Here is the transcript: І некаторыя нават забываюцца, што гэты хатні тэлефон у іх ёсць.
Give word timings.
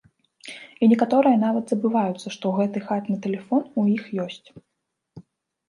І 0.81 0.87
некаторыя 0.93 1.37
нават 1.41 1.65
забываюцца, 1.73 2.27
што 2.37 2.45
гэты 2.57 2.83
хатні 2.89 3.17
тэлефон 3.29 3.61
у 3.83 3.87
іх 3.95 4.03
ёсць. 4.27 4.45